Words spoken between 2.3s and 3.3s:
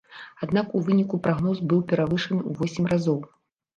ў восем разоў.